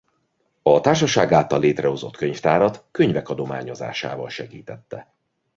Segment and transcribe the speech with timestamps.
[0.61, 5.13] A társaság által létrehozott könyvtárat könyvek adományozásával segítette.